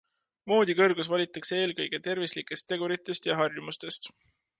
[0.51, 4.11] Voodi kõrgus valitakse eelkõige tervislikest teguritest ja harjumustest.